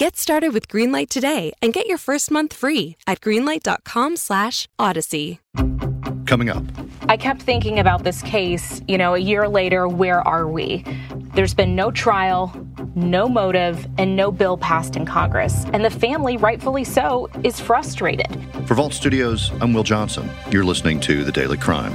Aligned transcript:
Get 0.00 0.16
started 0.16 0.52
with 0.54 0.66
Greenlight 0.66 1.10
today 1.10 1.52
and 1.60 1.74
get 1.74 1.86
your 1.86 1.98
first 1.98 2.30
month 2.30 2.54
free 2.54 2.96
at 3.06 3.20
greenlight.com/odyssey. 3.20 5.40
Coming 6.24 6.48
up. 6.48 6.64
I 7.10 7.18
kept 7.18 7.42
thinking 7.42 7.78
about 7.78 8.02
this 8.02 8.22
case, 8.22 8.80
you 8.88 8.96
know, 8.96 9.14
a 9.14 9.18
year 9.18 9.46
later, 9.46 9.86
where 9.88 10.26
are 10.26 10.48
we? 10.48 10.86
There's 11.34 11.52
been 11.52 11.76
no 11.76 11.90
trial, 11.90 12.50
no 12.94 13.28
motive, 13.28 13.86
and 13.98 14.16
no 14.16 14.32
bill 14.32 14.56
passed 14.56 14.96
in 14.96 15.04
Congress. 15.04 15.66
And 15.74 15.84
the 15.84 15.90
family, 15.90 16.38
rightfully 16.38 16.84
so, 16.84 17.28
is 17.44 17.60
frustrated. 17.60 18.34
For 18.66 18.74
Vault 18.74 18.94
Studios, 18.94 19.52
I'm 19.60 19.74
Will 19.74 19.84
Johnson. 19.84 20.30
You're 20.50 20.64
listening 20.64 21.00
to 21.00 21.24
The 21.24 21.32
Daily 21.32 21.58
Crime. 21.58 21.92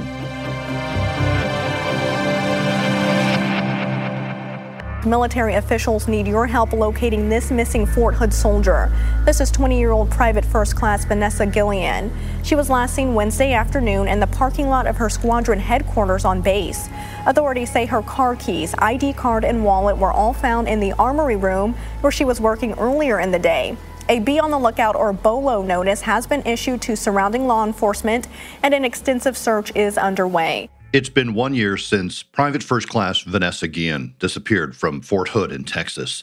Military 5.06 5.54
officials 5.54 6.08
need 6.08 6.26
your 6.26 6.48
help 6.48 6.72
locating 6.72 7.28
this 7.28 7.52
missing 7.52 7.86
Fort 7.86 8.16
Hood 8.16 8.34
soldier. 8.34 8.90
This 9.24 9.40
is 9.40 9.52
20 9.52 9.78
year 9.78 9.92
old 9.92 10.10
Private 10.10 10.44
First 10.44 10.74
Class 10.74 11.04
Vanessa 11.04 11.46
Guillen. 11.46 12.10
She 12.42 12.56
was 12.56 12.68
last 12.68 12.96
seen 12.96 13.14
Wednesday 13.14 13.52
afternoon 13.52 14.08
in 14.08 14.18
the 14.18 14.26
parking 14.26 14.68
lot 14.68 14.88
of 14.88 14.96
her 14.96 15.08
squadron 15.08 15.60
headquarters 15.60 16.24
on 16.24 16.42
base. 16.42 16.88
Authorities 17.24 17.70
say 17.70 17.86
her 17.86 18.02
car 18.02 18.34
keys, 18.34 18.74
ID 18.78 19.12
card, 19.12 19.44
and 19.44 19.64
wallet 19.64 19.96
were 19.96 20.12
all 20.12 20.32
found 20.32 20.66
in 20.66 20.80
the 20.80 20.92
armory 20.94 21.36
room 21.36 21.74
where 22.00 22.10
she 22.10 22.24
was 22.24 22.40
working 22.40 22.72
earlier 22.72 23.20
in 23.20 23.30
the 23.30 23.38
day. 23.38 23.76
A 24.08 24.18
be 24.18 24.40
on 24.40 24.50
the 24.50 24.58
lookout 24.58 24.96
or 24.96 25.12
BOLO 25.12 25.62
notice 25.62 26.00
has 26.00 26.26
been 26.26 26.44
issued 26.44 26.82
to 26.82 26.96
surrounding 26.96 27.46
law 27.46 27.64
enforcement 27.64 28.26
and 28.60 28.74
an 28.74 28.84
extensive 28.84 29.36
search 29.36 29.70
is 29.76 29.96
underway. 29.96 30.68
It's 30.92 31.08
been 31.08 31.34
one 31.34 31.54
year 31.54 31.76
since 31.76 32.22
Private 32.22 32.62
First 32.62 32.88
Class 32.88 33.20
Vanessa 33.20 33.66
Guillen 33.66 34.14
disappeared 34.18 34.76
from 34.76 35.02
Fort 35.02 35.28
Hood 35.30 35.50
in 35.50 35.64
Texas. 35.64 36.22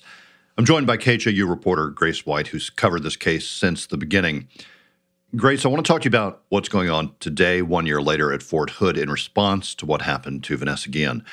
I'm 0.58 0.66
joined 0.66 0.88
by 0.88 0.98
KHOU 0.98 1.48
reporter 1.48 1.90
Grace 1.90 2.26
White, 2.26 2.48
who's 2.48 2.70
covered 2.70 3.04
this 3.04 3.18
case 3.18 3.48
since 3.48 3.86
the 3.86 3.98
beginning. 3.98 4.48
Grace, 5.36 5.66
I 5.66 5.68
want 5.68 5.86
to 5.86 5.88
talk 5.88 6.02
to 6.02 6.06
you 6.06 6.12
about 6.12 6.44
what's 6.50 6.70
going 6.70 6.90
on 6.90 7.14
today, 7.20 7.62
one 7.62 7.86
year 7.86 8.02
later 8.02 8.32
at 8.32 8.42
Fort 8.42 8.70
Hood, 8.72 8.98
in 8.98 9.10
response 9.10 9.76
to 9.76 9.86
what 9.86 10.04
happened 10.04 10.44
to 10.46 10.58
Vanessa 10.58 10.90
Guillen. 10.90 11.26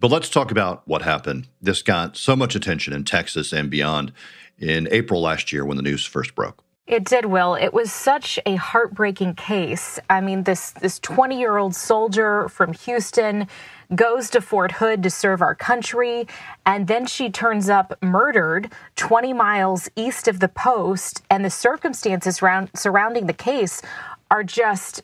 But 0.00 0.10
let's 0.10 0.30
talk 0.30 0.50
about 0.50 0.86
what 0.88 1.02
happened. 1.02 1.46
This 1.60 1.82
got 1.82 2.16
so 2.16 2.34
much 2.34 2.54
attention 2.54 2.94
in 2.94 3.04
Texas 3.04 3.52
and 3.52 3.68
beyond 3.68 4.12
in 4.58 4.88
April 4.90 5.20
last 5.20 5.52
year 5.52 5.64
when 5.64 5.76
the 5.76 5.82
news 5.82 6.04
first 6.04 6.34
broke. 6.34 6.64
It 6.88 7.04
did, 7.04 7.26
Will. 7.26 7.54
It 7.54 7.74
was 7.74 7.92
such 7.92 8.38
a 8.46 8.56
heartbreaking 8.56 9.34
case. 9.34 9.98
I 10.08 10.22
mean, 10.22 10.44
this 10.44 10.70
this 10.70 10.98
20 11.00 11.38
year 11.38 11.58
old 11.58 11.74
soldier 11.74 12.48
from 12.48 12.72
Houston 12.72 13.46
goes 13.94 14.30
to 14.30 14.40
Fort 14.40 14.72
Hood 14.72 15.02
to 15.02 15.10
serve 15.10 15.42
our 15.42 15.54
country, 15.54 16.26
and 16.64 16.86
then 16.86 17.06
she 17.06 17.28
turns 17.28 17.68
up 17.68 17.98
murdered 18.02 18.72
20 18.96 19.34
miles 19.34 19.90
east 19.96 20.28
of 20.28 20.40
the 20.40 20.48
post, 20.48 21.22
and 21.28 21.44
the 21.44 21.50
circumstances 21.50 22.40
around, 22.42 22.70
surrounding 22.74 23.26
the 23.26 23.34
case 23.34 23.82
are 24.30 24.42
just 24.42 25.02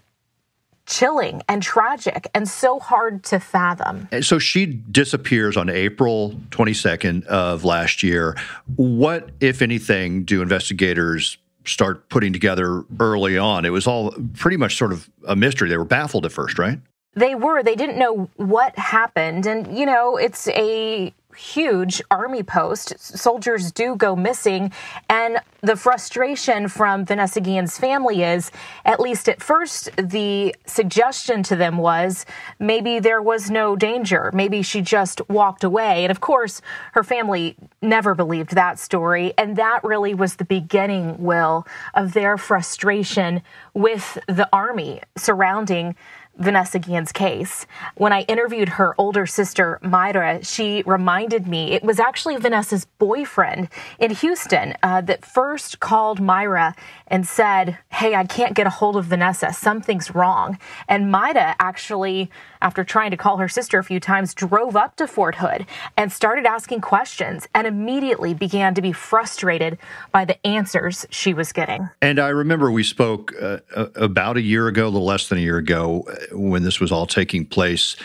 chilling 0.87 1.43
and 1.49 1.62
tragic 1.62 2.29
and 2.35 2.49
so 2.49 2.79
hard 2.79 3.25
to 3.25 3.39
fathom. 3.39 4.09
So 4.23 4.39
she 4.39 4.67
disappears 4.67 5.57
on 5.57 5.69
April 5.69 6.33
22nd 6.51 7.27
of 7.27 7.65
last 7.65 8.03
year. 8.03 8.37
What, 8.77 9.31
if 9.41 9.61
anything, 9.61 10.25
do 10.25 10.43
investigators 10.43 11.39
start 11.64 12.08
putting 12.08 12.32
together 12.32 12.84
early 13.00 13.38
on. 13.38 13.64
It 13.64 13.70
was 13.70 13.86
all 13.86 14.14
pretty 14.34 14.56
much 14.56 14.76
sort 14.76 14.92
of 14.92 15.08
a 15.26 15.36
mystery. 15.36 15.69
They 15.69 15.76
were 15.76 15.84
baffled 15.84 16.26
at 16.26 16.32
first, 16.32 16.58
right? 16.58 16.78
They 17.14 17.34
were. 17.34 17.62
They 17.62 17.76
didn't 17.76 17.98
know 17.98 18.28
what 18.36 18.76
happened. 18.78 19.47
And, 19.47 19.76
you 19.76 19.86
know, 19.86 20.16
it's 20.16 20.48
a 20.48 21.12
huge 21.34 22.03
army 22.11 22.43
post. 22.43 22.99
Soldiers 22.99 23.72
do 23.72 23.97
go 23.97 24.17
missing. 24.17 24.72
And 25.09 25.39
the 25.61 25.77
frustration 25.77 26.69
from 26.69 27.05
Vanessa 27.05 27.41
Guillen's 27.41 27.78
family 27.78 28.22
is, 28.22 28.50
at 28.84 29.00
least 29.00 29.28
at 29.28 29.43
first, 29.43 29.91
the 29.97 30.55
suggestion 30.67 31.43
to 31.44 31.56
them 31.56 31.78
was 31.78 32.27
maybe 32.59 32.99
there 32.99 33.23
was 33.23 33.50
no 33.50 33.77
danger. 33.77 34.31
Maybe 34.34 34.62
she 34.62 34.81
just 34.81 35.27
walked 35.28 35.65
away. 35.65 36.05
And 36.05 36.11
of 36.11 36.21
course, 36.21 36.61
her 36.93 37.03
family 37.03 37.56
never 37.81 38.15
believed 38.15 38.55
that 38.55 38.78
story. 38.78 39.34
And 39.39 39.56
that 39.56 39.83
really 39.84 40.15
was 40.15 40.37
the 40.37 40.44
beginning, 40.44 41.23
Will, 41.23 41.67
of 41.94 42.12
their 42.12 42.37
frustration 42.37 43.43
with 43.73 44.19
the 44.28 44.49
army 44.53 45.00
surrounding 45.17 45.97
Vanessa 46.37 46.78
Guillen's 46.78 47.12
case. 47.12 47.67
When 47.97 48.12
I 48.12 48.22
interviewed 48.22 48.71
her 48.71 48.95
older 48.99 49.27
sister, 49.27 49.78
Mayra, 49.83 50.47
she 50.47 50.83
reminded 50.84 51.47
me 51.47 51.72
it 51.72 51.84
was 51.84 52.00
actually 52.00 52.37
Vanessa's 52.37 52.87
boyfriend 52.99 53.69
in 53.99 54.11
Houston 54.11 54.75
uh, 54.83 55.00
that 55.03 55.25
first 55.25 55.81
called 55.81 56.21
Mayra 56.21 56.75
and 57.09 57.26
said, 57.26 57.78
Hey, 57.91 58.15
I 58.15 58.25
can't 58.25 58.54
get 58.54 58.66
a 58.66 58.70
hold 58.70 58.97
of 58.97 59.06
Vanessa. 59.06 59.53
Something's 59.53 60.15
wrong. 60.15 60.59
And 60.88 61.12
Mayra 61.12 61.54
actually, 61.59 62.31
after 62.62 62.84
trying 62.84 63.10
to 63.10 63.16
call 63.16 63.37
her 63.38 63.48
sister 63.48 63.78
a 63.78 63.84
few 63.84 64.00
times, 64.00 64.34
drove 64.34 64.76
up 64.76 64.97
to 64.97 65.06
Fort 65.06 65.37
Hood 65.37 65.66
and 65.97 66.12
started 66.12 66.47
asking 66.47 66.81
questions 66.81 67.47
and 67.54 67.66
immediately 67.66 68.34
began 68.34 68.75
to 68.75 68.82
be 68.82 68.93
frustrated 68.93 69.78
by 70.12 70.25
the 70.25 70.44
answers 70.47 71.06
she 71.10 71.34
was 71.34 71.53
getting. 71.53 71.88
And 72.00 72.19
I 72.19 72.28
remember 72.28 72.70
we 72.70 72.84
spoke 72.84 73.32
uh, 73.41 73.59
about 73.94 74.37
a 74.37 74.43
year 74.43 74.69
ago, 74.69 74.87
a 74.87 74.91
little 74.91 75.06
less 75.06 75.28
than 75.28 75.38
a 75.38 75.43
year 75.43 75.59
ago, 75.59 76.09
when 76.32 76.62
this 76.62 76.81
was 76.81 76.91
all 76.91 77.06
taking 77.06 77.44
place. 77.47 77.97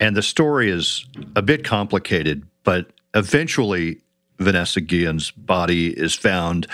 And 0.00 0.16
the 0.16 0.22
story 0.22 0.70
is 0.70 1.06
a 1.36 1.42
bit 1.42 1.62
complicated, 1.62 2.46
but 2.64 2.90
eventually 3.14 4.00
Vanessa 4.38 4.80
Guillen's 4.80 5.30
body 5.30 5.88
is 5.88 6.14
found. 6.14 6.66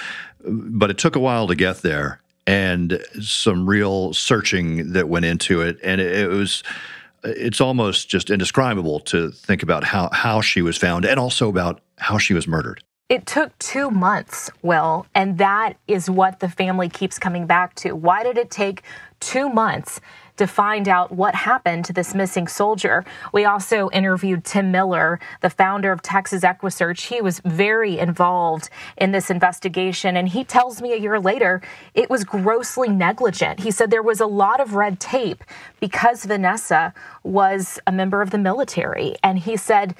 But 0.46 0.90
it 0.90 0.98
took 0.98 1.16
a 1.16 1.20
while 1.20 1.46
to 1.48 1.54
get 1.54 1.78
there 1.78 2.20
and 2.46 3.02
some 3.20 3.68
real 3.68 4.12
searching 4.14 4.92
that 4.92 5.08
went 5.08 5.24
into 5.24 5.60
it. 5.60 5.78
And 5.82 6.00
it, 6.00 6.28
was, 6.28 6.62
it's 7.24 7.60
almost 7.60 8.08
just 8.08 8.30
indescribable 8.30 9.00
to 9.00 9.30
think 9.30 9.62
about 9.62 9.84
how, 9.84 10.08
how 10.12 10.40
she 10.40 10.62
was 10.62 10.76
found 10.76 11.04
and 11.04 11.18
also 11.18 11.48
about 11.48 11.80
how 11.98 12.18
she 12.18 12.34
was 12.34 12.46
murdered. 12.46 12.82
It 13.08 13.24
took 13.24 13.56
two 13.58 13.90
months, 13.90 14.50
Will, 14.62 15.06
and 15.14 15.38
that 15.38 15.74
is 15.86 16.10
what 16.10 16.40
the 16.40 16.48
family 16.48 16.88
keeps 16.88 17.20
coming 17.20 17.46
back 17.46 17.74
to. 17.76 17.92
Why 17.94 18.24
did 18.24 18.36
it 18.36 18.50
take 18.50 18.82
two 19.20 19.48
months 19.48 20.00
to 20.36 20.46
find 20.46 20.88
out 20.88 21.12
what 21.12 21.34
happened 21.34 21.84
to 21.86 21.92
this 21.92 22.14
missing 22.14 22.48
soldier. 22.48 23.04
We 23.32 23.44
also 23.44 23.90
interviewed 23.90 24.44
Tim 24.44 24.70
Miller, 24.70 25.18
the 25.42 25.50
founder 25.50 25.92
of 25.92 26.02
Texas 26.02 26.42
EquuSearch. 26.42 27.06
He 27.08 27.20
was 27.20 27.40
very 27.44 27.98
involved 27.98 28.68
in 28.96 29.12
this 29.12 29.30
investigation, 29.30 30.16
and 30.16 30.28
he 30.28 30.44
tells 30.44 30.82
me 30.82 30.92
a 30.92 30.98
year 30.98 31.18
later 31.18 31.60
it 31.94 32.10
was 32.10 32.24
grossly 32.24 32.88
negligent. 32.88 33.60
He 33.60 33.70
said 33.70 33.90
there 33.90 34.02
was 34.02 34.20
a 34.20 34.26
lot 34.26 34.60
of 34.60 34.74
red 34.74 35.00
tape 35.00 35.42
because 35.80 36.24
Vanessa 36.24 36.92
was 37.22 37.78
a 37.86 37.92
member 37.92 38.22
of 38.22 38.30
the 38.30 38.38
military, 38.38 39.16
and 39.22 39.38
he 39.38 39.56
said 39.56 39.94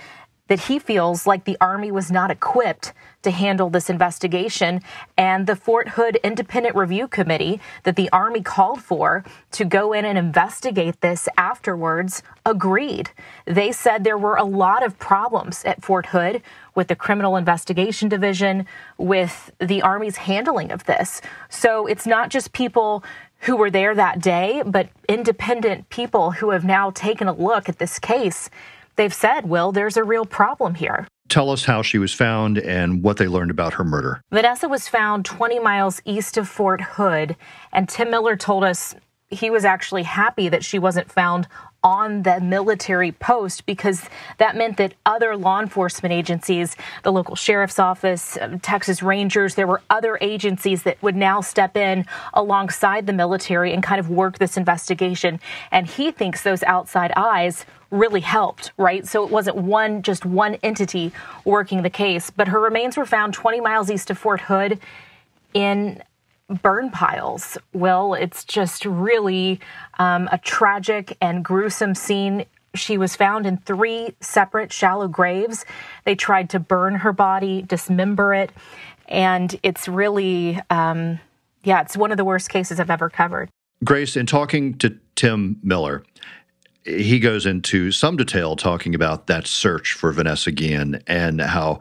that 0.48 0.60
he 0.60 0.78
feels 0.78 1.26
like 1.26 1.44
the 1.44 1.56
Army 1.60 1.90
was 1.90 2.10
not 2.10 2.30
equipped 2.30 2.92
to 3.22 3.30
handle 3.30 3.68
this 3.68 3.90
investigation. 3.90 4.80
And 5.18 5.46
the 5.46 5.56
Fort 5.56 5.90
Hood 5.90 6.16
Independent 6.22 6.76
Review 6.76 7.08
Committee 7.08 7.60
that 7.82 7.96
the 7.96 8.08
Army 8.10 8.40
called 8.40 8.82
for 8.82 9.24
to 9.52 9.64
go 9.64 9.92
in 9.92 10.04
and 10.04 10.16
investigate 10.16 11.00
this 11.00 11.28
afterwards 11.36 12.22
agreed. 12.44 13.10
They 13.44 13.72
said 13.72 14.04
there 14.04 14.16
were 14.16 14.36
a 14.36 14.44
lot 14.44 14.84
of 14.84 14.98
problems 14.98 15.64
at 15.64 15.84
Fort 15.84 16.06
Hood 16.06 16.42
with 16.74 16.88
the 16.88 16.94
Criminal 16.94 17.36
Investigation 17.36 18.08
Division, 18.08 18.66
with 18.98 19.50
the 19.58 19.82
Army's 19.82 20.16
handling 20.16 20.70
of 20.70 20.84
this. 20.84 21.20
So 21.48 21.86
it's 21.86 22.06
not 22.06 22.30
just 22.30 22.52
people 22.52 23.02
who 23.40 23.56
were 23.56 23.70
there 23.70 23.94
that 23.94 24.20
day, 24.20 24.62
but 24.64 24.88
independent 25.08 25.88
people 25.88 26.32
who 26.32 26.50
have 26.50 26.64
now 26.64 26.90
taken 26.90 27.28
a 27.28 27.32
look 27.32 27.68
at 27.68 27.78
this 27.78 27.98
case 27.98 28.50
they've 28.96 29.14
said, 29.14 29.48
Will, 29.48 29.72
there's 29.72 29.96
a 29.96 30.04
real 30.04 30.26
problem 30.26 30.74
here. 30.74 31.06
Tell 31.28 31.50
us 31.50 31.64
how 31.64 31.82
she 31.82 31.98
was 31.98 32.12
found 32.12 32.58
and 32.58 33.02
what 33.02 33.16
they 33.16 33.26
learned 33.26 33.50
about 33.50 33.74
her 33.74 33.84
murder. 33.84 34.20
Vanessa 34.30 34.68
was 34.68 34.88
found 34.88 35.24
20 35.24 35.58
miles 35.58 36.00
east 36.04 36.36
of 36.36 36.48
Fort 36.48 36.80
Hood, 36.80 37.36
and 37.72 37.88
Tim 37.88 38.10
Miller 38.10 38.36
told 38.36 38.64
us 38.64 38.94
he 39.28 39.50
was 39.50 39.64
actually 39.64 40.04
happy 40.04 40.48
that 40.48 40.64
she 40.64 40.78
wasn't 40.78 41.10
found 41.10 41.48
on 41.86 42.24
the 42.24 42.40
military 42.40 43.12
post 43.12 43.64
because 43.64 44.02
that 44.38 44.56
meant 44.56 44.76
that 44.76 44.92
other 45.06 45.36
law 45.36 45.60
enforcement 45.60 46.12
agencies, 46.12 46.74
the 47.04 47.12
local 47.12 47.36
sheriff's 47.36 47.78
office, 47.78 48.36
um, 48.40 48.58
Texas 48.58 49.04
Rangers, 49.04 49.54
there 49.54 49.68
were 49.68 49.80
other 49.88 50.18
agencies 50.20 50.82
that 50.82 51.00
would 51.00 51.14
now 51.14 51.40
step 51.40 51.76
in 51.76 52.04
alongside 52.34 53.06
the 53.06 53.12
military 53.12 53.72
and 53.72 53.84
kind 53.84 54.00
of 54.00 54.10
work 54.10 54.38
this 54.38 54.56
investigation. 54.56 55.38
And 55.70 55.86
he 55.86 56.10
thinks 56.10 56.42
those 56.42 56.64
outside 56.64 57.12
eyes 57.14 57.64
really 57.92 58.20
helped, 58.20 58.72
right? 58.76 59.06
So 59.06 59.24
it 59.24 59.30
wasn't 59.30 59.58
one, 59.58 60.02
just 60.02 60.26
one 60.26 60.56
entity 60.64 61.12
working 61.44 61.82
the 61.82 61.90
case. 61.90 62.30
But 62.30 62.48
her 62.48 62.58
remains 62.58 62.96
were 62.96 63.06
found 63.06 63.32
20 63.32 63.60
miles 63.60 63.92
east 63.92 64.10
of 64.10 64.18
Fort 64.18 64.40
Hood 64.40 64.80
in 65.54 66.02
burn 66.62 66.90
piles. 66.90 67.58
Will, 67.72 68.14
it's 68.14 68.44
just 68.44 68.84
really 68.84 69.60
um, 69.98 70.28
a 70.32 70.38
tragic 70.38 71.16
and 71.20 71.44
gruesome 71.44 71.94
scene. 71.94 72.44
She 72.74 72.98
was 72.98 73.16
found 73.16 73.46
in 73.46 73.56
three 73.58 74.14
separate 74.20 74.72
shallow 74.72 75.08
graves. 75.08 75.64
They 76.04 76.14
tried 76.14 76.50
to 76.50 76.60
burn 76.60 76.96
her 76.96 77.12
body, 77.12 77.62
dismember 77.62 78.34
it, 78.34 78.52
and 79.08 79.58
it's 79.62 79.88
really, 79.88 80.60
um, 80.70 81.18
yeah, 81.64 81.80
it's 81.80 81.96
one 81.96 82.10
of 82.10 82.16
the 82.16 82.24
worst 82.24 82.48
cases 82.50 82.78
I've 82.78 82.90
ever 82.90 83.08
covered. 83.08 83.48
Grace, 83.84 84.16
in 84.16 84.26
talking 84.26 84.76
to 84.78 84.96
Tim 85.16 85.58
Miller, 85.62 86.02
he 86.84 87.18
goes 87.18 87.46
into 87.46 87.90
some 87.90 88.16
detail 88.16 88.56
talking 88.56 88.94
about 88.94 89.26
that 89.26 89.46
search 89.46 89.92
for 89.92 90.12
Vanessa 90.12 90.52
Guillen 90.52 91.02
and 91.06 91.40
how 91.40 91.80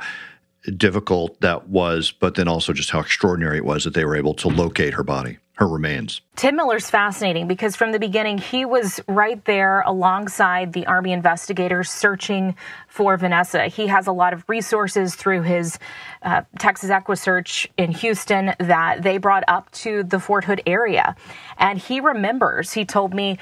difficult 0.71 1.39
that 1.41 1.69
was, 1.69 2.11
but 2.11 2.35
then 2.35 2.47
also 2.47 2.73
just 2.73 2.89
how 2.89 2.99
extraordinary 2.99 3.57
it 3.57 3.65
was 3.65 3.83
that 3.83 3.93
they 3.93 4.05
were 4.05 4.15
able 4.15 4.33
to 4.35 4.47
locate 4.47 4.93
her 4.93 5.03
body, 5.03 5.37
her 5.55 5.67
remains. 5.67 6.21
Tim 6.35 6.55
Miller's 6.55 6.89
fascinating 6.89 7.47
because 7.47 7.75
from 7.75 7.91
the 7.91 7.99
beginning, 7.99 8.37
he 8.37 8.65
was 8.65 8.99
right 9.07 9.43
there 9.45 9.81
alongside 9.81 10.73
the 10.73 10.85
Army 10.87 11.11
investigators 11.11 11.89
searching 11.89 12.55
for 12.87 13.15
Vanessa. 13.17 13.67
He 13.67 13.87
has 13.87 14.07
a 14.07 14.11
lot 14.11 14.33
of 14.33 14.43
resources 14.47 15.15
through 15.15 15.43
his 15.43 15.79
uh, 16.21 16.41
Texas 16.59 16.89
EquuSearch 16.89 17.67
in 17.77 17.91
Houston 17.91 18.53
that 18.59 19.03
they 19.03 19.17
brought 19.17 19.43
up 19.47 19.71
to 19.71 20.03
the 20.03 20.19
Fort 20.19 20.45
Hood 20.45 20.61
area. 20.65 21.15
And 21.57 21.79
he 21.79 21.99
remembers, 21.99 22.73
he 22.73 22.85
told 22.85 23.13
me, 23.13 23.37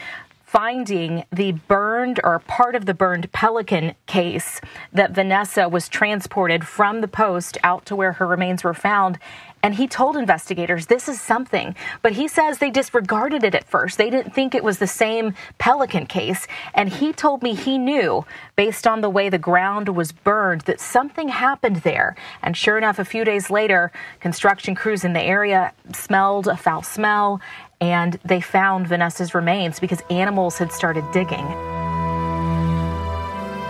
finding 0.53 1.25
the 1.31 1.51
burned 1.67 2.19
or 2.23 2.37
part 2.37 2.75
of 2.75 2.85
the 2.85 2.93
burned 2.93 3.31
Pelican 3.31 3.95
case 4.05 4.61
that 4.91 5.09
Vanessa 5.09 5.67
was 5.67 5.89
transported 5.89 6.67
from 6.67 7.01
the 7.01 7.07
post 7.07 7.57
out 7.63 7.87
to 7.87 7.95
where 7.95 8.11
her 8.11 8.27
remains 8.27 8.63
were 8.63 8.75
found. 8.75 9.17
And 9.63 9.73
he 9.73 9.87
told 9.87 10.15
investigators 10.15 10.85
this 10.85 11.09
is 11.09 11.19
something, 11.19 11.75
but 12.03 12.11
he 12.11 12.27
says 12.27 12.59
they 12.59 12.69
disregarded 12.69 13.43
it 13.43 13.55
at 13.55 13.67
first. 13.67 13.97
They 13.97 14.11
didn't 14.11 14.35
think 14.35 14.53
it 14.53 14.63
was 14.63 14.77
the 14.77 14.85
same 14.85 15.33
Pelican 15.57 16.05
case. 16.05 16.45
And 16.75 16.87
he 16.87 17.13
told 17.13 17.41
me 17.41 17.55
he 17.55 17.79
knew, 17.79 18.23
based 18.55 18.85
on 18.85 19.01
the 19.01 19.09
way 19.09 19.29
the 19.29 19.39
ground 19.39 19.89
was 19.89 20.11
burned, 20.11 20.61
that 20.61 20.79
something 20.79 21.29
happened 21.29 21.77
there. 21.77 22.15
And 22.43 22.55
sure 22.55 22.77
enough, 22.77 22.99
a 22.99 23.05
few 23.05 23.25
days 23.25 23.49
later, 23.49 23.91
construction 24.19 24.75
crews 24.75 25.03
in 25.03 25.13
the 25.13 25.23
area 25.23 25.73
smelled 25.93 26.47
a 26.47 26.57
foul 26.57 26.83
smell 26.83 27.41
and 27.83 28.17
they 28.23 28.39
found 28.39 28.87
Vanessa's 28.87 29.35
remains 29.35 29.77
because 29.77 29.99
animals 30.09 30.57
had 30.57 30.71
started 30.71 31.03
digging. 31.11 31.45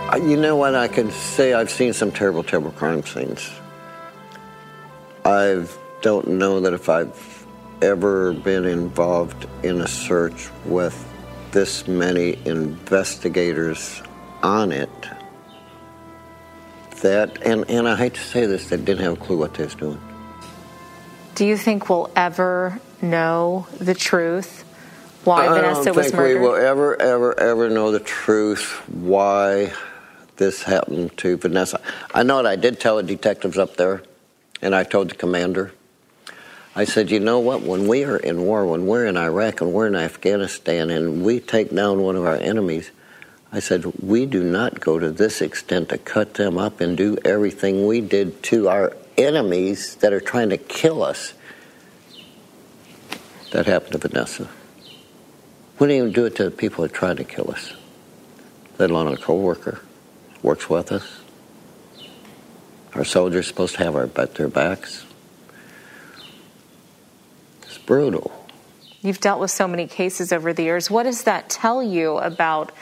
Uh, 0.06 0.20
you 0.22 0.36
know 0.36 0.54
what? 0.54 0.76
I 0.76 0.86
can 0.86 1.10
say 1.10 1.52
I've 1.52 1.68
seen 1.68 1.92
some 1.92 2.12
terrible, 2.12 2.44
terrible 2.44 2.70
crime 2.70 3.02
scenes. 3.02 3.50
I 5.24 5.66
don't 6.00 6.28
know 6.28 6.60
that 6.60 6.72
if 6.72 6.88
I've 6.88 7.44
ever 7.82 8.34
been 8.34 8.64
involved 8.66 9.48
in 9.64 9.80
a 9.80 9.88
search 9.88 10.48
with 10.64 10.96
this 11.50 11.88
many 11.88 12.38
investigators 12.44 14.00
on 14.44 14.70
it 14.70 15.08
that, 17.00 17.44
and, 17.44 17.68
and 17.68 17.88
I 17.88 17.96
hate 17.96 18.14
to 18.14 18.20
say 18.20 18.46
this, 18.46 18.68
they 18.68 18.76
didn't 18.76 19.02
have 19.02 19.14
a 19.14 19.16
clue 19.16 19.38
what 19.38 19.54
they 19.54 19.64
was 19.64 19.74
doing. 19.74 20.00
Do 21.34 21.44
you 21.44 21.56
think 21.56 21.88
we'll 21.88 22.10
ever 22.14 22.80
know 23.02 23.66
the 23.78 23.94
truth? 23.94 24.62
Why 25.24 25.46
I 25.46 25.48
Vanessa 25.48 25.84
don't 25.86 25.96
was 25.96 26.06
think 26.06 26.16
murdered? 26.16 26.40
we 26.40 26.46
will 26.46 26.54
ever, 26.54 27.00
ever, 27.00 27.38
ever 27.40 27.70
know 27.70 27.90
the 27.90 27.98
truth 27.98 28.82
why 28.88 29.72
this 30.36 30.62
happened 30.62 31.16
to 31.18 31.36
Vanessa. 31.36 31.80
I 32.14 32.22
know 32.22 32.38
it. 32.38 32.46
I 32.46 32.54
did 32.54 32.78
tell 32.78 32.96
the 32.98 33.02
detectives 33.02 33.58
up 33.58 33.76
there, 33.76 34.02
and 34.62 34.74
I 34.76 34.84
told 34.84 35.10
the 35.10 35.16
commander. 35.16 35.72
I 36.76 36.84
said, 36.84 37.10
you 37.10 37.20
know 37.20 37.40
what? 37.40 37.62
When 37.62 37.88
we 37.88 38.04
are 38.04 38.16
in 38.16 38.42
war, 38.42 38.66
when 38.66 38.86
we're 38.86 39.06
in 39.06 39.16
Iraq 39.16 39.60
and 39.60 39.72
we're 39.72 39.86
in 39.86 39.96
Afghanistan, 39.96 40.90
and 40.90 41.24
we 41.24 41.40
take 41.40 41.74
down 41.74 42.02
one 42.02 42.16
of 42.16 42.24
our 42.24 42.36
enemies, 42.36 42.92
I 43.50 43.60
said, 43.60 43.84
we 44.00 44.26
do 44.26 44.44
not 44.44 44.78
go 44.78 44.98
to 44.98 45.10
this 45.10 45.40
extent 45.40 45.88
to 45.88 45.98
cut 45.98 46.34
them 46.34 46.58
up 46.58 46.80
and 46.80 46.96
do 46.96 47.16
everything 47.24 47.86
we 47.86 48.00
did 48.00 48.42
to 48.44 48.68
our 48.68 48.96
enemies 49.16 49.96
that 49.96 50.12
are 50.12 50.20
trying 50.20 50.50
to 50.50 50.56
kill 50.56 51.02
us. 51.02 51.34
That 53.52 53.66
happened 53.66 53.92
to 53.92 53.98
Vanessa. 53.98 54.48
We 55.78 55.88
didn't 55.88 55.96
even 55.96 56.12
do 56.12 56.24
it 56.26 56.36
to 56.36 56.44
the 56.44 56.50
people 56.50 56.82
that 56.82 56.92
tried 56.92 57.16
to 57.18 57.24
kill 57.24 57.50
us, 57.50 57.74
let 58.78 58.90
alone 58.90 59.12
a 59.12 59.16
co-worker 59.16 59.80
works 60.42 60.68
with 60.68 60.92
us. 60.92 61.20
Our 62.94 63.04
soldiers 63.04 63.48
supposed 63.48 63.74
to 63.76 63.84
have 63.84 63.96
our 63.96 64.06
their 64.06 64.48
backs. 64.48 65.04
It's 67.62 67.78
brutal. 67.78 68.30
You've 69.02 69.20
dealt 69.20 69.40
with 69.40 69.50
so 69.50 69.66
many 69.66 69.86
cases 69.86 70.32
over 70.32 70.52
the 70.52 70.62
years. 70.62 70.90
What 70.90 71.02
does 71.02 71.24
that 71.24 71.50
tell 71.50 71.82
you 71.82 72.18
about 72.18 72.72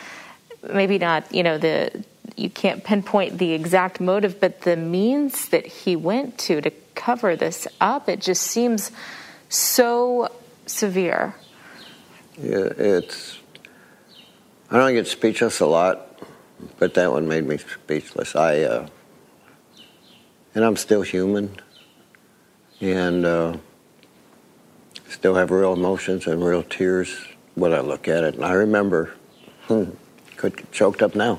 maybe 0.72 0.98
not, 0.98 1.34
you 1.34 1.42
know, 1.42 1.58
the 1.58 2.04
you 2.42 2.50
can't 2.50 2.82
pinpoint 2.82 3.38
the 3.38 3.52
exact 3.52 4.00
motive, 4.00 4.40
but 4.40 4.62
the 4.62 4.76
means 4.76 5.48
that 5.50 5.66
he 5.66 5.96
went 5.96 6.38
to 6.38 6.60
to 6.60 6.70
cover 6.94 7.36
this 7.36 7.68
up? 7.80 8.08
It 8.08 8.20
just 8.20 8.42
seems 8.42 8.90
so 9.48 10.30
severe. 10.66 11.34
Yeah, 12.36 12.68
it's. 12.76 13.38
I 14.70 14.78
don't 14.78 14.94
get 14.94 15.06
speechless 15.06 15.60
a 15.60 15.66
lot, 15.66 16.18
but 16.78 16.94
that 16.94 17.12
one 17.12 17.28
made 17.28 17.46
me 17.46 17.58
speechless. 17.58 18.34
I, 18.34 18.60
uh, 18.60 18.88
and 20.54 20.64
I'm 20.64 20.76
still 20.76 21.02
human, 21.02 21.60
and 22.80 23.26
uh, 23.26 23.56
still 25.08 25.34
have 25.34 25.50
real 25.50 25.74
emotions 25.74 26.26
and 26.26 26.42
real 26.42 26.62
tears 26.62 27.14
when 27.54 27.72
I 27.72 27.80
look 27.80 28.08
at 28.08 28.24
it. 28.24 28.34
And 28.34 28.44
I 28.44 28.52
remember, 28.52 29.14
hmm, 29.68 29.90
could 30.36 30.70
choked 30.72 31.02
up 31.02 31.14
now. 31.14 31.38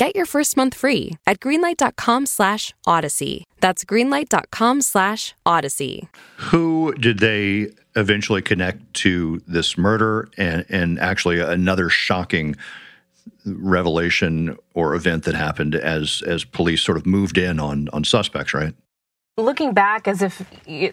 Get 0.00 0.16
your 0.16 0.24
first 0.24 0.56
month 0.56 0.74
free 0.74 1.18
at 1.26 1.40
greenlight.com 1.40 2.24
slash 2.24 2.72
odyssey. 2.86 3.44
That's 3.60 3.84
greenlight.com 3.84 4.80
slash 4.80 5.34
odyssey. 5.44 6.08
Who 6.38 6.94
did 6.94 7.18
they 7.18 7.72
eventually 7.96 8.40
connect 8.40 8.94
to 8.94 9.42
this 9.46 9.76
murder 9.76 10.30
and, 10.38 10.64
and 10.70 10.98
actually 10.98 11.40
another 11.40 11.90
shocking 11.90 12.56
revelation 13.44 14.56
or 14.72 14.94
event 14.94 15.24
that 15.24 15.34
happened 15.34 15.74
as 15.74 16.22
as 16.26 16.44
police 16.44 16.80
sort 16.80 16.96
of 16.96 17.04
moved 17.04 17.36
in 17.36 17.60
on 17.60 17.90
on 17.92 18.02
suspects, 18.02 18.54
right? 18.54 18.72
looking 19.36 19.72
back 19.72 20.06
as 20.06 20.20
if 20.20 20.42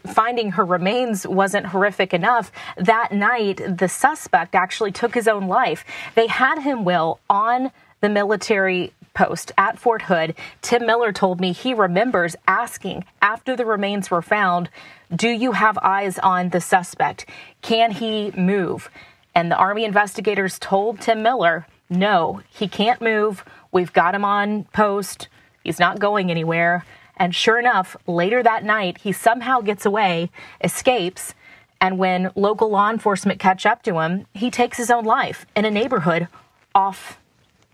finding 0.06 0.52
her 0.52 0.64
remains 0.64 1.28
wasn't 1.28 1.66
horrific 1.66 2.14
enough, 2.14 2.50
that 2.78 3.12
night 3.12 3.62
the 3.78 3.90
suspect 3.90 4.56
actually 4.56 4.92
took 4.92 5.14
his 5.14 5.28
own 5.28 5.48
life. 5.48 5.84
They 6.16 6.28
had 6.28 6.60
him, 6.60 6.86
Will, 6.86 7.20
on 7.30 7.72
the 8.02 8.10
military 8.10 8.94
post 9.18 9.52
at 9.58 9.80
Fort 9.80 10.04
Hood. 10.04 10.36
Tim 10.62 10.86
Miller 10.86 11.12
told 11.12 11.42
me 11.42 11.52
he 11.52 11.74
remembers 11.74 12.36
asking 12.48 13.04
after 13.20 13.56
the 13.56 13.66
remains 13.66 14.12
were 14.12 14.22
found, 14.22 14.70
Do 15.14 15.28
you 15.28 15.54
have 15.54 15.80
eyes 15.82 16.20
on 16.20 16.50
the 16.50 16.62
suspect? 16.62 17.26
Can 17.64 17.90
he 17.90 18.32
move? 18.38 18.92
And 19.34 19.52
the 19.52 19.58
Army 19.58 19.86
investigators 19.86 20.60
told 20.60 21.02
Tim 21.02 21.24
Miller, 21.24 21.66
No, 21.90 22.42
he 22.48 22.68
can't 22.68 23.02
move. 23.02 23.44
We've 23.72 23.92
got 23.92 24.14
him 24.14 24.24
on 24.24 24.66
post. 24.66 25.30
He's 25.64 25.80
not 25.80 26.00
going 26.00 26.30
anywhere. 26.30 26.86
And 27.18 27.34
sure 27.34 27.58
enough, 27.58 27.98
later 28.06 28.44
that 28.44 28.64
night, 28.64 29.00
he 29.00 29.12
somehow 29.12 29.62
gets 29.62 29.84
away, 29.84 30.30
escapes, 30.64 31.34
and 31.82 31.98
when 31.98 32.32
local 32.36 32.70
law 32.70 32.92
enforcement 32.92 33.40
catch 33.40 33.66
up 33.66 33.82
to 33.84 34.00
him, 34.00 34.28
he 34.36 34.52
takes 34.52 34.78
his 34.78 34.92
own 34.92 35.06
life 35.06 35.48
in 35.56 35.66
a 35.66 35.72
neighborhood 35.72 36.28
off 36.76 37.20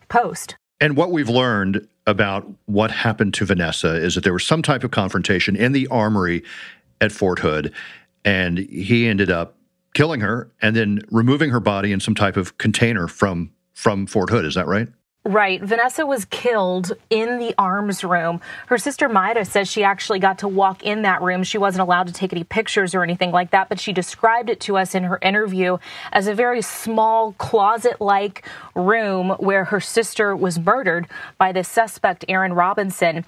post. 0.08 0.56
And 0.80 0.98
what 0.98 1.12
we've 1.12 1.30
learned 1.30 1.88
about 2.06 2.50
what 2.66 2.92
happened 2.92 3.34
to 3.36 3.46
Vanessa 3.46 3.96
is 3.96 4.16
that 4.16 4.24
there 4.24 4.34
was 4.34 4.46
some 4.46 4.62
type 4.62 4.84
of 4.84 4.92
confrontation 4.92 5.56
in 5.56 5.72
the 5.72 5.88
armory 5.88 6.44
at 7.00 7.12
Fort 7.12 7.40
Hood, 7.40 7.74
and 8.26 8.58
he 8.58 9.08
ended 9.08 9.32
up 9.32 9.56
killing 9.94 10.22
her 10.22 10.52
and 10.62 10.76
then 10.76 11.02
removing 11.10 11.50
her 11.52 11.60
body 11.60 11.92
in 11.92 12.00
some 12.00 12.16
type 12.16 12.38
of 12.38 12.58
container 12.58 13.08
from 13.08 13.52
from 13.74 14.06
Fort 14.06 14.30
Hood. 14.30 14.46
Is 14.46 14.56
that 14.56 14.68
right? 14.68 14.88
Right. 15.26 15.62
Vanessa 15.62 16.06
was 16.06 16.26
killed 16.26 16.92
in 17.10 17.40
the 17.40 17.56
arms 17.58 18.04
room. 18.04 18.42
Her 18.68 18.78
sister 18.78 19.08
Mayra 19.08 19.48
says 19.48 19.70
she 19.70 19.82
actually 19.82 20.20
got 20.20 20.40
to 20.40 20.50
walk 20.50 20.84
in 20.84 21.04
that 21.04 21.22
room. 21.22 21.44
She 21.44 21.58
wasn't 21.58 21.84
allowed 21.84 22.08
to 22.08 22.14
take 22.14 22.34
any 22.34 22.44
pictures 22.44 22.94
or 22.94 23.04
anything 23.04 23.32
like 23.32 23.52
that, 23.52 23.70
but 23.70 23.80
she 23.80 23.94
described 23.94 24.50
it 24.50 24.60
to 24.62 24.76
us 24.76 24.94
in 24.94 25.04
her 25.04 25.20
interview 25.22 25.78
as 26.12 26.28
a 26.28 26.34
very 26.34 26.62
small 26.62 27.32
closet 27.38 28.02
like 28.02 28.46
room 28.76 29.30
where 29.40 29.64
her 29.64 29.80
sister 29.80 30.36
was 30.36 30.60
murdered 30.60 31.08
by 31.38 31.54
the 31.54 31.64
suspect, 31.64 32.26
Aaron 32.28 32.52
Robinson. 32.52 33.24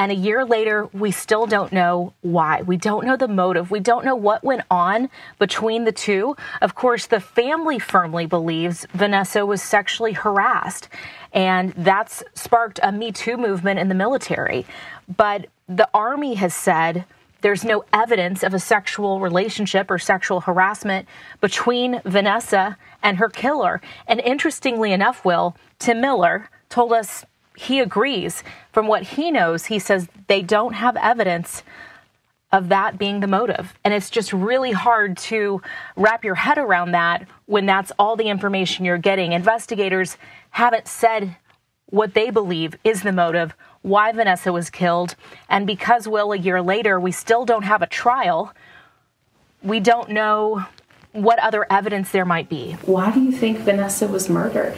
And 0.00 0.10
a 0.10 0.14
year 0.14 0.46
later, 0.46 0.88
we 0.94 1.10
still 1.10 1.44
don't 1.44 1.74
know 1.74 2.14
why. 2.22 2.62
We 2.62 2.78
don't 2.78 3.04
know 3.04 3.18
the 3.18 3.28
motive. 3.28 3.70
We 3.70 3.80
don't 3.80 4.02
know 4.02 4.16
what 4.16 4.42
went 4.42 4.62
on 4.70 5.10
between 5.38 5.84
the 5.84 5.92
two. 5.92 6.38
Of 6.62 6.74
course, 6.74 7.04
the 7.04 7.20
family 7.20 7.78
firmly 7.78 8.24
believes 8.24 8.86
Vanessa 8.94 9.44
was 9.44 9.60
sexually 9.60 10.14
harassed. 10.14 10.88
And 11.34 11.74
that's 11.76 12.22
sparked 12.34 12.80
a 12.82 12.92
Me 12.92 13.12
Too 13.12 13.36
movement 13.36 13.78
in 13.78 13.90
the 13.90 13.94
military. 13.94 14.64
But 15.14 15.48
the 15.68 15.90
Army 15.92 16.32
has 16.32 16.54
said 16.54 17.04
there's 17.42 17.62
no 17.62 17.84
evidence 17.92 18.42
of 18.42 18.54
a 18.54 18.58
sexual 18.58 19.20
relationship 19.20 19.90
or 19.90 19.98
sexual 19.98 20.40
harassment 20.40 21.08
between 21.42 22.00
Vanessa 22.06 22.78
and 23.02 23.18
her 23.18 23.28
killer. 23.28 23.82
And 24.06 24.18
interestingly 24.20 24.92
enough, 24.92 25.26
Will, 25.26 25.56
Tim 25.78 26.00
Miller 26.00 26.48
told 26.70 26.94
us 26.94 27.26
he 27.60 27.80
agrees. 27.80 28.42
From 28.72 28.86
what 28.86 29.02
he 29.02 29.30
knows, 29.30 29.66
he 29.66 29.78
says 29.78 30.08
they 30.28 30.42
don't 30.42 30.72
have 30.72 30.96
evidence 30.96 31.62
of 32.52 32.68
that 32.68 32.98
being 32.98 33.20
the 33.20 33.26
motive. 33.26 33.74
And 33.84 33.92
it's 33.92 34.10
just 34.10 34.32
really 34.32 34.72
hard 34.72 35.16
to 35.18 35.60
wrap 35.94 36.24
your 36.24 36.34
head 36.34 36.58
around 36.58 36.92
that 36.92 37.28
when 37.46 37.66
that's 37.66 37.92
all 37.98 38.16
the 38.16 38.28
information 38.28 38.84
you're 38.84 38.98
getting. 38.98 39.32
Investigators 39.32 40.16
haven't 40.50 40.88
said 40.88 41.36
what 41.86 42.14
they 42.14 42.30
believe 42.30 42.76
is 42.82 43.02
the 43.02 43.12
motive, 43.12 43.52
why 43.82 44.10
Vanessa 44.10 44.52
was 44.52 44.70
killed. 44.70 45.14
And 45.48 45.66
because, 45.66 46.08
Will, 46.08 46.32
a 46.32 46.38
year 46.38 46.62
later, 46.62 46.98
we 46.98 47.12
still 47.12 47.44
don't 47.44 47.64
have 47.64 47.82
a 47.82 47.86
trial, 47.86 48.52
we 49.62 49.80
don't 49.80 50.08
know 50.08 50.64
what 51.12 51.38
other 51.40 51.66
evidence 51.70 52.10
there 52.10 52.24
might 52.24 52.48
be. 52.48 52.72
Why 52.86 53.12
do 53.12 53.20
you 53.20 53.32
think 53.32 53.58
Vanessa 53.58 54.08
was 54.08 54.28
murdered? 54.30 54.76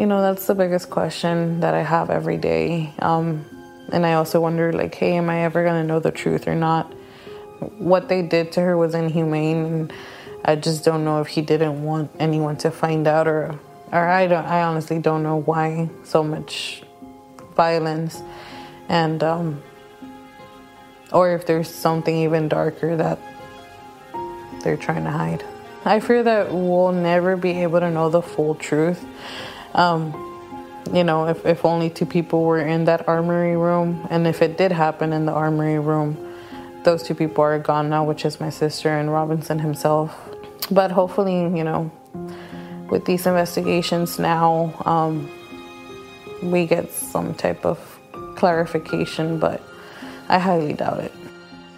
You 0.00 0.06
know, 0.06 0.22
that's 0.22 0.46
the 0.46 0.54
biggest 0.54 0.88
question 0.88 1.60
that 1.60 1.74
I 1.74 1.82
have 1.82 2.08
every 2.08 2.38
day. 2.38 2.90
Um, 3.00 3.44
and 3.92 4.06
I 4.06 4.14
also 4.14 4.40
wonder, 4.40 4.72
like, 4.72 4.94
hey, 4.94 5.18
am 5.18 5.28
I 5.28 5.44
ever 5.44 5.62
going 5.62 5.82
to 5.82 5.86
know 5.86 6.00
the 6.00 6.10
truth 6.10 6.48
or 6.48 6.54
not? 6.54 6.90
What 7.76 8.08
they 8.08 8.22
did 8.22 8.52
to 8.52 8.62
her 8.62 8.78
was 8.78 8.94
inhumane, 8.94 9.66
and 9.66 9.92
I 10.42 10.56
just 10.56 10.86
don't 10.86 11.04
know 11.04 11.20
if 11.20 11.26
he 11.26 11.42
didn't 11.42 11.84
want 11.84 12.10
anyone 12.18 12.56
to 12.64 12.70
find 12.70 13.06
out, 13.06 13.28
or, 13.28 13.60
or 13.92 14.08
I 14.08 14.26
don't. 14.26 14.46
I 14.46 14.62
honestly 14.62 15.00
don't 15.00 15.22
know 15.22 15.42
why 15.42 15.90
so 16.04 16.24
much 16.24 16.82
violence, 17.54 18.22
and 18.88 19.22
um, 19.22 19.62
or 21.12 21.34
if 21.34 21.44
there's 21.44 21.68
something 21.68 22.16
even 22.16 22.48
darker 22.48 22.96
that 22.96 23.18
they're 24.64 24.78
trying 24.78 25.04
to 25.04 25.10
hide. 25.10 25.44
I 25.84 26.00
fear 26.00 26.22
that 26.22 26.54
we'll 26.54 26.92
never 26.92 27.36
be 27.36 27.50
able 27.64 27.80
to 27.80 27.90
know 27.90 28.08
the 28.08 28.22
full 28.22 28.54
truth. 28.54 29.04
Um, 29.74 30.14
you 30.92 31.04
know, 31.04 31.28
if, 31.28 31.46
if 31.46 31.64
only 31.64 31.90
two 31.90 32.06
people 32.06 32.44
were 32.44 32.60
in 32.60 32.84
that 32.86 33.08
armory 33.08 33.56
room, 33.56 34.06
and 34.10 34.26
if 34.26 34.42
it 34.42 34.58
did 34.58 34.72
happen 34.72 35.12
in 35.12 35.26
the 35.26 35.32
armory 35.32 35.78
room, 35.78 36.16
those 36.82 37.02
two 37.02 37.14
people 37.14 37.44
are 37.44 37.58
gone 37.58 37.90
now, 37.90 38.04
which 38.04 38.24
is 38.24 38.40
my 38.40 38.50
sister 38.50 38.88
and 38.88 39.12
Robinson 39.12 39.58
himself. 39.58 40.16
But 40.70 40.90
hopefully, 40.90 41.34
you 41.34 41.64
know, 41.64 41.90
with 42.90 43.04
these 43.04 43.26
investigations 43.26 44.18
now, 44.18 44.74
um, 44.84 45.30
we 46.42 46.66
get 46.66 46.90
some 46.92 47.34
type 47.34 47.64
of 47.64 47.78
clarification, 48.36 49.38
but 49.38 49.62
I 50.28 50.38
highly 50.38 50.72
doubt 50.72 51.00
it. 51.00 51.12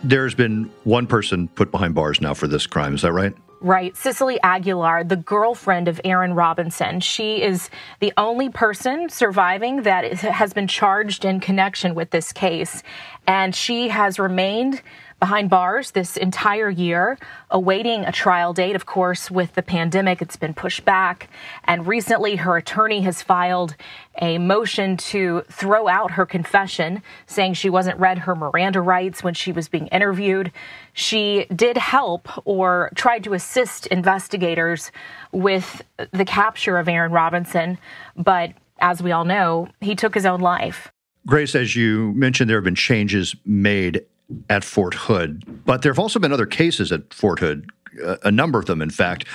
There's 0.05 0.35
been 0.35 0.71
one 0.85 1.07
person 1.07 1.49
put 1.49 1.71
behind 1.71 1.95
bars 1.95 2.21
now 2.21 2.35
for 2.35 2.47
this 2.47 2.67
crime. 2.67 2.95
Is 2.95 3.03
that 3.03 3.13
right? 3.13 3.35
Right. 3.64 3.97
Cecily 3.97 4.40
Aguilar, 4.42 5.04
the 5.04 5.14
girlfriend 5.14 5.87
of 5.87 6.00
Aaron 6.04 6.35
Robinson. 6.35 6.99
She 6.99 7.40
is 7.40 7.71
the 8.00 8.12
only 8.16 8.49
person 8.49 9.09
surviving 9.09 9.83
that 9.83 10.14
has 10.14 10.52
been 10.52 10.66
charged 10.66 11.25
in 11.25 11.38
connection 11.38 11.95
with 11.95 12.11
this 12.11 12.33
case. 12.33 12.83
And 13.25 13.54
she 13.54 13.87
has 13.87 14.19
remained 14.19 14.83
behind 15.23 15.49
bars 15.49 15.93
this 15.93 16.17
entire 16.17 16.69
year, 16.69 17.17
awaiting 17.49 18.05
a 18.05 18.11
trial 18.11 18.52
date. 18.52 18.75
Of 18.75 18.87
course, 18.87 19.31
with 19.31 19.55
the 19.55 19.62
pandemic, 19.62 20.21
it's 20.21 20.35
been 20.35 20.52
pushed 20.52 20.85
back. 20.85 21.31
And 21.62 21.87
recently, 21.87 22.35
her 22.35 22.57
attorney 22.57 23.02
has 23.02 23.23
filed 23.23 23.76
a 24.21 24.38
motion 24.38 24.97
to 24.97 25.45
throw 25.49 25.87
out 25.87 26.11
her 26.11 26.26
confession, 26.26 27.05
saying 27.26 27.55
she 27.55 27.71
wasn't 27.71 28.00
read 28.00 28.19
her 28.19 28.35
Miranda 28.35 28.81
rights 28.81 29.23
when 29.23 29.33
she 29.33 29.52
was 29.52 29.69
being 29.69 29.87
interviewed. 29.87 30.50
She 30.93 31.47
did 31.55 31.76
help 31.76 32.29
or 32.45 32.91
tried 32.97 33.23
to 33.23 33.33
assist 33.33 33.87
investigators 33.87 34.91
with 35.31 35.83
the 36.11 36.25
capture 36.25 36.79
of 36.79 36.88
Aaron 36.88 37.12
Robinson, 37.12 37.79
but 38.17 38.55
as 38.81 39.00
we 39.00 39.12
all 39.12 39.25
know, 39.25 39.69
he 39.81 39.95
took 39.95 40.14
his 40.14 40.26
own 40.26 40.41
life. 40.41 40.91
Grace, 41.25 41.55
as 41.55 41.76
you 41.76 42.12
mentioned, 42.14 42.50
there 42.50 42.57
have 42.57 42.64
been 42.64 42.75
changes 42.75 43.37
made 43.47 44.05
at 44.49 44.65
Fort 44.65 44.95
Hood, 44.95 45.45
but 45.65 45.83
there 45.83 45.93
have 45.93 45.99
also 45.99 46.19
been 46.19 46.33
other 46.33 46.47
cases 46.47 46.93
at 46.93 47.12
Fort 47.12 47.39
Hood, 47.39 47.71
uh, 48.05 48.17
a 48.23 48.31
number 48.31 48.59
of 48.59 48.67
them, 48.67 48.83
in 48.83 48.91
fact, 48.91 49.27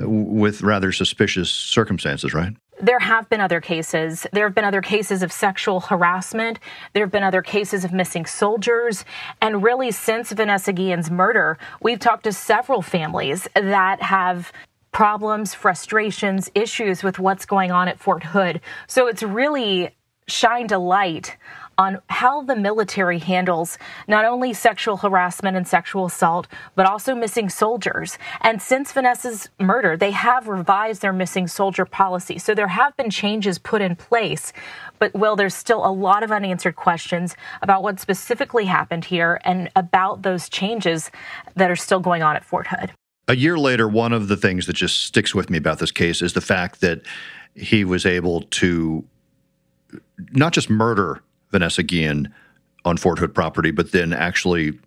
uh, 0.00 0.08
with 0.08 0.62
rather 0.62 0.92
suspicious 0.92 1.50
circumstances, 1.50 2.34
right? 2.34 2.54
There 2.80 2.98
have 2.98 3.28
been 3.28 3.40
other 3.40 3.60
cases. 3.60 4.26
There 4.32 4.44
have 4.44 4.54
been 4.54 4.64
other 4.64 4.80
cases 4.80 5.22
of 5.22 5.30
sexual 5.30 5.80
harassment. 5.80 6.58
There 6.94 7.04
have 7.04 7.12
been 7.12 7.22
other 7.22 7.42
cases 7.42 7.84
of 7.84 7.92
missing 7.92 8.26
soldiers. 8.26 9.04
And 9.40 9.62
really, 9.62 9.90
since 9.90 10.32
Vanessa 10.32 10.72
Guillen's 10.72 11.10
murder, 11.10 11.58
we've 11.80 12.00
talked 12.00 12.24
to 12.24 12.32
several 12.32 12.82
families 12.82 13.46
that 13.54 14.02
have 14.02 14.52
problems, 14.90 15.54
frustrations, 15.54 16.50
issues 16.54 17.02
with 17.02 17.18
what's 17.18 17.46
going 17.46 17.70
on 17.70 17.88
at 17.88 18.00
Fort 18.00 18.24
Hood. 18.24 18.60
So 18.86 19.06
it's 19.06 19.22
really 19.22 19.94
shined 20.26 20.72
a 20.72 20.78
light 20.78 21.36
on 21.82 22.00
how 22.08 22.42
the 22.42 22.54
military 22.54 23.18
handles 23.18 23.76
not 24.06 24.24
only 24.24 24.52
sexual 24.52 24.96
harassment 24.98 25.56
and 25.56 25.66
sexual 25.66 26.06
assault, 26.06 26.46
but 26.76 26.86
also 26.86 27.14
missing 27.14 27.48
soldiers. 27.48 28.18
And 28.40 28.62
since 28.62 28.92
Vanessa's 28.92 29.48
murder, 29.58 29.96
they 29.96 30.12
have 30.12 30.46
revised 30.46 31.02
their 31.02 31.12
missing 31.12 31.46
soldier 31.46 31.84
policy. 31.84 32.38
So 32.38 32.54
there 32.54 32.68
have 32.68 32.96
been 32.96 33.10
changes 33.10 33.58
put 33.58 33.82
in 33.82 33.96
place. 33.96 34.52
But, 34.98 35.12
Will, 35.14 35.34
there's 35.34 35.54
still 35.54 35.84
a 35.84 35.90
lot 35.90 36.22
of 36.22 36.30
unanswered 36.30 36.76
questions 36.76 37.34
about 37.60 37.82
what 37.82 37.98
specifically 37.98 38.66
happened 38.66 39.04
here 39.04 39.40
and 39.44 39.68
about 39.74 40.22
those 40.22 40.48
changes 40.48 41.10
that 41.56 41.70
are 41.70 41.76
still 41.76 42.00
going 42.00 42.22
on 42.22 42.36
at 42.36 42.44
Fort 42.44 42.68
Hood. 42.68 42.92
A 43.28 43.36
year 43.36 43.58
later, 43.58 43.88
one 43.88 44.12
of 44.12 44.28
the 44.28 44.36
things 44.36 44.66
that 44.66 44.74
just 44.74 45.04
sticks 45.04 45.34
with 45.34 45.50
me 45.50 45.58
about 45.58 45.78
this 45.78 45.92
case 45.92 46.22
is 46.22 46.32
the 46.34 46.40
fact 46.40 46.80
that 46.80 47.02
he 47.54 47.84
was 47.84 48.06
able 48.06 48.42
to 48.42 49.04
not 50.32 50.52
just 50.52 50.70
murder 50.70 51.22
Vanessa 51.52 51.82
Guillen 51.82 52.32
on 52.84 52.96
Fort 52.96 53.18
Hood 53.20 53.34
property, 53.34 53.70
but 53.70 53.92
then 53.92 54.12
actually 54.12 54.78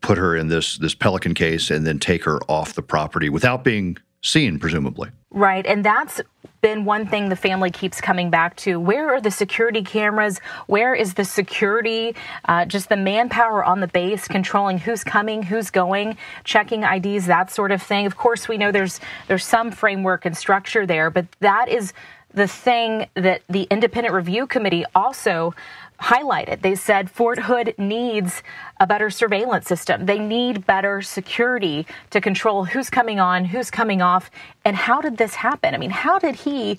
put 0.00 0.16
her 0.16 0.34
in 0.34 0.48
this 0.48 0.78
this 0.78 0.94
Pelican 0.94 1.34
case 1.34 1.70
and 1.70 1.86
then 1.86 1.98
take 1.98 2.24
her 2.24 2.38
off 2.48 2.74
the 2.74 2.82
property 2.82 3.28
without 3.28 3.64
being 3.64 3.98
seen, 4.22 4.58
presumably. 4.58 5.10
Right, 5.30 5.64
and 5.64 5.84
that's 5.84 6.20
been 6.60 6.84
one 6.84 7.06
thing 7.06 7.28
the 7.28 7.36
family 7.36 7.70
keeps 7.70 8.00
coming 8.00 8.30
back 8.30 8.56
to. 8.56 8.78
Where 8.78 9.14
are 9.14 9.20
the 9.20 9.30
security 9.30 9.82
cameras? 9.82 10.40
Where 10.66 10.94
is 10.94 11.14
the 11.14 11.24
security, 11.24 12.14
uh, 12.46 12.64
just 12.66 12.88
the 12.88 12.96
manpower 12.96 13.64
on 13.64 13.80
the 13.80 13.86
base 13.86 14.28
controlling 14.28 14.78
who's 14.78 15.04
coming, 15.04 15.42
who's 15.42 15.70
going, 15.70 16.18
checking 16.44 16.82
IDs, 16.82 17.26
that 17.26 17.50
sort 17.50 17.70
of 17.70 17.80
thing? 17.80 18.06
Of 18.06 18.16
course, 18.16 18.48
we 18.48 18.58
know 18.58 18.72
there's 18.72 19.00
there's 19.28 19.44
some 19.44 19.70
framework 19.70 20.26
and 20.26 20.36
structure 20.36 20.84
there, 20.84 21.10
but 21.10 21.26
that 21.40 21.68
is 21.68 21.92
the 22.32 22.46
thing 22.46 23.06
that 23.14 23.42
the 23.48 23.64
independent 23.70 24.14
review 24.14 24.46
committee 24.46 24.84
also 24.94 25.54
highlighted. 26.00 26.62
They 26.62 26.74
said 26.74 27.10
Fort 27.10 27.40
Hood 27.40 27.74
needs 27.76 28.42
a 28.78 28.86
better 28.86 29.10
surveillance 29.10 29.66
system. 29.66 30.06
They 30.06 30.18
need 30.18 30.66
better 30.66 31.02
security 31.02 31.86
to 32.10 32.20
control 32.20 32.64
who's 32.64 32.88
coming 32.88 33.20
on, 33.20 33.44
who's 33.44 33.70
coming 33.70 34.00
off. 34.00 34.30
And 34.64 34.76
how 34.76 35.00
did 35.00 35.18
this 35.18 35.34
happen? 35.34 35.74
I 35.74 35.78
mean, 35.78 35.90
how 35.90 36.18
did 36.18 36.36
he 36.36 36.78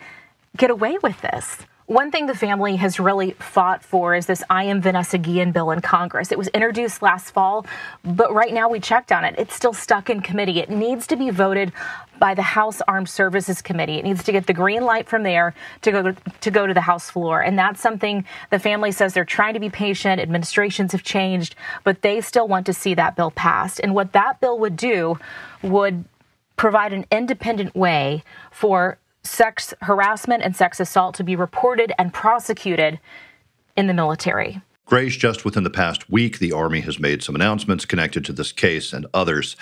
get 0.58 0.70
away 0.70 0.98
with 1.03 1.22
this? 1.22 1.58
One 1.91 2.10
thing 2.10 2.25
the 2.25 2.33
family 2.33 2.77
has 2.77 3.01
really 3.01 3.31
fought 3.31 3.83
for 3.83 4.15
is 4.15 4.25
this 4.25 4.41
I 4.50 4.63
Am 4.63 4.81
Vanessa 4.81 5.17
Guillen 5.17 5.51
bill 5.51 5.71
in 5.71 5.81
Congress. 5.81 6.31
It 6.31 6.38
was 6.38 6.48
introduced 6.50 7.01
last 7.01 7.31
fall, 7.31 7.65
but 8.01 8.33
right 8.33 8.53
now 8.53 8.69
we 8.69 8.79
checked 8.79 9.12
on 9.12 9.25
it. 9.25 9.36
It's 9.38 9.53
still 9.53 9.74
stuck 9.74 10.10
in 10.10 10.21
committee. 10.21 10.60
It 10.60 10.69
needs 10.69 11.05
to 11.07 11.17
be 11.17 11.31
voted 11.31 11.74
by 12.17 12.33
the 12.33 12.43
House 12.43 12.81
Armed 12.88 13.10
Services 13.10 13.62
Committee. 13.62 13.98
It 13.98 14.05
needs 14.05 14.24
to 14.24 14.31
get 14.31 14.48
the 14.48 14.53
green 14.53 14.86
light 14.86 15.10
from 15.10 15.24
there 15.24 15.53
to 15.81 15.91
go 15.91 16.12
to 16.13 16.51
go 16.51 16.65
to 16.65 16.74
the 16.74 16.79
House 16.79 17.10
floor. 17.10 17.41
And 17.41 17.60
that's 17.60 17.81
something 17.81 18.24
the 18.51 18.60
family 18.60 18.93
says 18.93 19.13
they're 19.13 19.25
trying 19.25 19.55
to 19.55 19.60
be 19.60 19.69
patient. 19.69 20.21
Administrations 20.21 20.93
have 20.93 21.03
changed, 21.03 21.55
but 21.83 22.03
they 22.03 22.21
still 22.21 22.48
want 22.48 22.67
to 22.67 22.74
see 22.74 22.93
that 22.93 23.17
bill 23.17 23.31
passed. 23.31 23.81
And 23.81 23.93
what 23.93 24.13
that 24.13 24.39
bill 24.39 24.57
would 24.60 24.77
do 24.77 25.19
would 25.62 26.05
provide 26.55 26.93
an 26.93 27.05
independent 27.12 27.75
way 27.75 28.24
for 28.50 28.98
sex 29.24 29.74
harassment 29.82 30.44
and 30.44 30.56
sex 30.56 30.80
assault 30.80 31.16
to 31.16 31.24
be 31.24 31.36
reported 31.36 31.92
and 31.98 32.13
prosecuted 32.13 33.00
in 33.75 33.88
the 33.88 33.94
military. 33.94 34.62
Grace, 34.86 35.16
just 35.16 35.46
within 35.46 35.63
the 35.63 35.70
past 35.70 36.10
week, 36.10 36.40
the 36.40 36.51
Army 36.51 36.82
has 36.82 37.00
made 37.00 37.24
some 37.24 37.36
announcements 37.36 37.86
connected 37.86 38.25
to 38.25 38.34
this 38.34 38.51
case 38.51 38.92
and 38.92 39.06
others. 39.13 39.56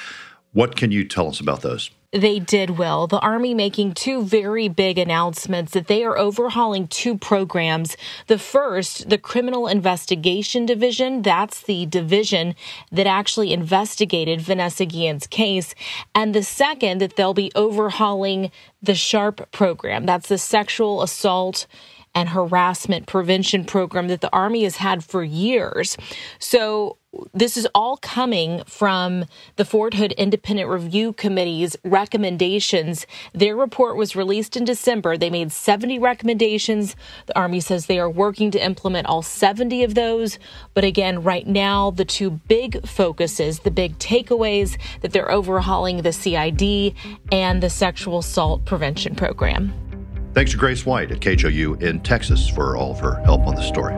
What 0.53 0.75
can 0.75 0.91
you 0.91 1.05
tell 1.05 1.27
us 1.27 1.39
about 1.39 1.61
those? 1.61 1.91
They 2.11 2.39
did 2.39 2.71
well. 2.71 3.05
The 3.05 3.19
Army 3.19 3.53
making 3.53 3.93
two 3.93 4.23
very 4.23 4.67
big 4.67 4.97
announcements 4.97 5.73
that 5.73 5.85
they 5.85 6.03
are 6.03 6.17
overhauling 6.17 6.87
two 6.87 7.15
programs. 7.15 7.95
The 8.25 8.39
first, 8.39 9.09
the 9.09 9.19
Criminal 9.19 9.67
Investigation 9.67 10.65
Division, 10.65 11.21
that's 11.21 11.61
the 11.61 11.85
division 11.85 12.55
that 12.91 13.05
actually 13.05 13.53
investigated 13.53 14.41
Vanessa 14.41 14.87
Guillen's 14.87 15.27
case. 15.27 15.75
And 16.15 16.33
the 16.33 16.41
second, 16.41 16.99
that 16.99 17.15
they'll 17.15 17.35
be 17.35 17.51
overhauling 17.53 18.49
the 18.81 18.95
SHARP 18.95 19.51
program, 19.51 20.07
that's 20.07 20.29
the 20.29 20.39
sexual 20.39 21.03
assault 21.03 21.67
and 22.15 22.29
harassment 22.29 23.07
prevention 23.07 23.65
program 23.65 24.07
that 24.07 24.21
the 24.21 24.33
Army 24.33 24.63
has 24.63 24.77
had 24.77 25.03
for 25.03 25.23
years. 25.23 25.97
So, 26.39 26.97
this 27.33 27.57
is 27.57 27.67
all 27.73 27.97
coming 27.97 28.63
from 28.65 29.25
the 29.55 29.65
Fort 29.65 29.95
Hood 29.95 30.11
Independent 30.11 30.69
Review 30.69 31.13
Committee's 31.13 31.75
recommendations. 31.83 33.07
Their 33.33 33.55
report 33.55 33.97
was 33.97 34.15
released 34.15 34.55
in 34.55 34.63
December. 34.63 35.17
They 35.17 35.31
made 35.31 35.51
70 35.51 35.97
recommendations. 35.97 36.95
The 37.25 37.37
Army 37.37 37.61
says 37.61 37.87
they 37.87 37.99
are 37.99 38.09
working 38.09 38.51
to 38.51 38.63
implement 38.63 39.07
all 39.07 39.23
70 39.23 39.83
of 39.83 39.95
those. 39.95 40.37
But 40.75 40.83
again, 40.83 41.23
right 41.23 41.47
now, 41.47 41.89
the 41.89 42.05
two 42.05 42.29
big 42.29 42.87
focuses, 42.87 43.61
the 43.61 43.71
big 43.71 43.97
takeaways 43.97 44.77
that 45.01 45.11
they're 45.11 45.31
overhauling 45.31 46.03
the 46.03 46.13
CID 46.13 46.93
and 47.31 47.63
the 47.63 47.71
sexual 47.71 48.19
assault 48.19 48.65
prevention 48.65 49.15
program. 49.15 49.88
Thanks 50.33 50.51
to 50.51 50.57
Grace 50.57 50.85
White 50.85 51.11
at 51.11 51.19
KHOU 51.19 51.81
in 51.81 52.01
Texas 52.01 52.47
for 52.47 52.77
all 52.77 52.91
of 52.91 52.99
her 52.99 53.19
help 53.25 53.47
on 53.47 53.55
this 53.55 53.67
story. 53.67 53.95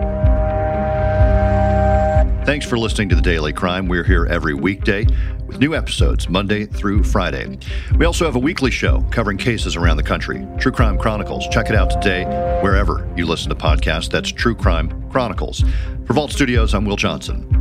Thanks 2.45 2.65
for 2.65 2.79
listening 2.79 3.07
to 3.09 3.15
The 3.15 3.21
Daily 3.21 3.53
Crime. 3.53 3.87
We're 3.87 4.03
here 4.03 4.25
every 4.25 4.55
weekday 4.55 5.05
with 5.45 5.59
new 5.59 5.75
episodes 5.75 6.27
Monday 6.27 6.65
through 6.65 7.03
Friday. 7.03 7.59
We 7.97 8.05
also 8.05 8.25
have 8.25 8.35
a 8.35 8.39
weekly 8.39 8.71
show 8.71 9.05
covering 9.11 9.37
cases 9.37 9.75
around 9.75 9.97
the 9.97 10.03
country, 10.03 10.47
True 10.57 10.71
Crime 10.71 10.97
Chronicles. 10.97 11.47
Check 11.49 11.69
it 11.69 11.75
out 11.75 11.91
today 11.91 12.23
wherever 12.63 13.07
you 13.15 13.27
listen 13.27 13.49
to 13.49 13.55
podcasts. 13.55 14.09
That's 14.09 14.31
True 14.31 14.55
Crime 14.55 15.07
Chronicles. 15.11 15.63
For 16.05 16.13
Vault 16.13 16.31
Studios, 16.31 16.73
I'm 16.73 16.85
Will 16.85 16.95
Johnson. 16.95 17.60